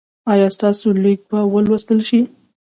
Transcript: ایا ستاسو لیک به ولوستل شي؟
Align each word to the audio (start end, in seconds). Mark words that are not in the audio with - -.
ایا 0.31 0.47
ستاسو 0.57 0.87
لیک 1.03 1.19
به 1.29 1.39
ولوستل 1.53 1.99
شي؟ 2.09 2.19